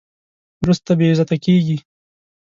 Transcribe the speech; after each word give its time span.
وروسته 0.61 0.91
بې 0.97 1.07
عزته 1.11 1.35
کېږي. 1.45 1.77